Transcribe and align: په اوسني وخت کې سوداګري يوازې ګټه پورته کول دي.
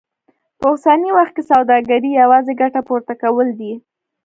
په 0.59 0.65
اوسني 0.71 1.09
وخت 1.17 1.33
کې 1.37 1.43
سوداګري 1.51 2.09
يوازې 2.21 2.53
ګټه 2.61 2.81
پورته 2.87 3.13
کول 3.21 3.47
دي. 3.59 3.73